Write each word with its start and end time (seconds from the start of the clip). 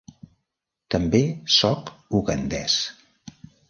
També 0.95 1.21
sóc 1.59 1.95
ugandès. 2.23 2.83